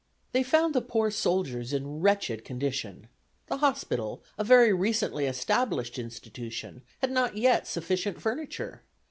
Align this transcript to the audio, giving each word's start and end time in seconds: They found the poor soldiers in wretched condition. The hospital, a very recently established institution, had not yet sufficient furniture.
They 0.31 0.41
found 0.41 0.73
the 0.73 0.81
poor 0.81 1.11
soldiers 1.11 1.73
in 1.73 1.99
wretched 1.99 2.43
condition. 2.43 3.07
The 3.45 3.57
hospital, 3.57 4.23
a 4.35 4.43
very 4.43 4.73
recently 4.73 5.27
established 5.27 5.99
institution, 5.99 6.81
had 7.01 7.11
not 7.11 7.37
yet 7.37 7.67
sufficient 7.67 8.19
furniture. 8.19 8.81